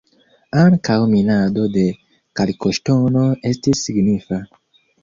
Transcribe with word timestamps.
Ankaŭ 0.61 0.95
minado 1.11 1.67
de 1.75 1.85
kalkoŝtono 2.41 3.31
estis 3.53 3.89
signifa. 3.91 4.43